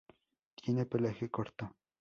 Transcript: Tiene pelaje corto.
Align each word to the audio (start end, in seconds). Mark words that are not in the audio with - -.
Tiene 0.55 0.87
pelaje 0.87 1.29
corto. 1.29 1.75